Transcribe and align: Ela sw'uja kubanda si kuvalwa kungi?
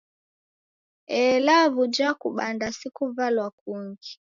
Ela 1.23 1.55
sw'uja 1.71 2.09
kubanda 2.21 2.67
si 2.77 2.87
kuvalwa 2.95 3.47
kungi? 3.59 4.11